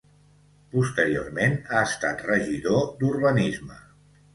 [0.75, 3.85] Posteriorment ha estat regidor d'urbanisme.